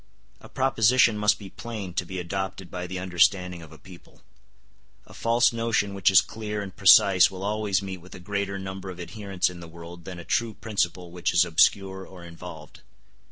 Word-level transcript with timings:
A 0.39 0.49
proposition 0.49 1.15
must 1.15 1.37
be 1.37 1.51
plain 1.51 1.93
to 1.93 2.07
be 2.07 2.17
adopted 2.17 2.71
by 2.71 2.87
the 2.87 2.97
understanding 2.97 3.61
of 3.61 3.71
a 3.71 3.77
people. 3.77 4.23
A 5.05 5.13
false 5.13 5.53
notion 5.53 5.93
which 5.93 6.09
is 6.09 6.21
clear 6.21 6.63
and 6.63 6.75
precise 6.75 7.29
will 7.29 7.43
always 7.43 7.83
meet 7.83 7.97
with 8.01 8.15
a 8.15 8.19
greater 8.19 8.57
number 8.57 8.89
of 8.89 8.99
adherents 8.99 9.47
in 9.47 9.59
the 9.59 9.67
world 9.67 10.05
than 10.05 10.17
a 10.17 10.25
true 10.25 10.55
principle 10.55 11.11
which 11.11 11.35
is 11.35 11.45
obscure 11.45 12.03
or 12.03 12.23
involved. 12.23 12.81